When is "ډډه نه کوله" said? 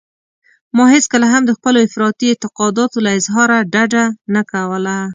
3.73-4.97